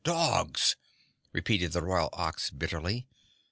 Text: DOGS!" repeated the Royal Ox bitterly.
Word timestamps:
DOGS!" 0.03 0.77
repeated 1.31 1.73
the 1.73 1.83
Royal 1.83 2.09
Ox 2.13 2.49
bitterly. 2.49 3.05